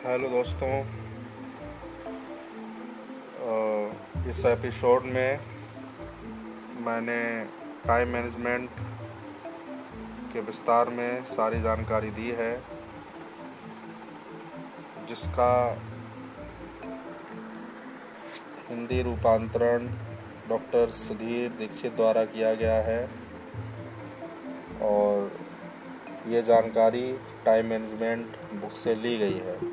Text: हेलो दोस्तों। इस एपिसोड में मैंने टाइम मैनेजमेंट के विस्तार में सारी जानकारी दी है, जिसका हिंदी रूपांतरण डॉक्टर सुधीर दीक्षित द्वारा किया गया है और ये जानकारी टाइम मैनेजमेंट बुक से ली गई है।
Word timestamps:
हेलो 0.00 0.28
दोस्तों। 0.28 0.68
इस 4.30 4.44
एपिसोड 4.46 5.04
में 5.06 5.40
मैंने 6.86 7.18
टाइम 7.86 8.08
मैनेजमेंट 8.08 8.70
के 10.32 10.40
विस्तार 10.40 10.88
में 10.88 11.24
सारी 11.26 11.60
जानकारी 11.62 12.10
दी 12.10 12.30
है, 12.38 12.52
जिसका 15.08 15.52
हिंदी 18.70 19.02
रूपांतरण 19.02 19.86
डॉक्टर 20.48 20.90
सुधीर 20.98 21.50
दीक्षित 21.58 21.96
द्वारा 21.96 22.24
किया 22.26 22.54
गया 22.54 22.80
है 22.82 23.02
और 24.82 25.30
ये 26.28 26.42
जानकारी 26.42 27.12
टाइम 27.44 27.66
मैनेजमेंट 27.66 28.36
बुक 28.54 28.72
से 28.76 28.94
ली 28.94 29.16
गई 29.18 29.38
है। 29.40 29.69